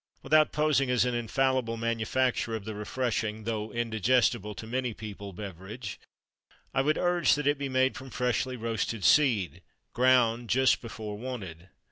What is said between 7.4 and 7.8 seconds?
it be